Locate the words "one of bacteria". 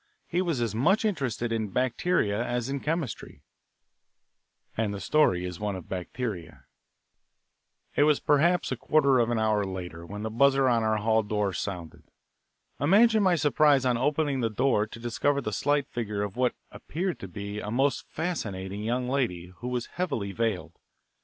5.59-6.63